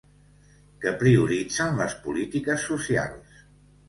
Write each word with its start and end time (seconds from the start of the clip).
Que 0.85 0.93
prioritzen 1.01 1.77
les 1.81 1.93
polítiques 2.07 2.65
socials. 2.71 3.37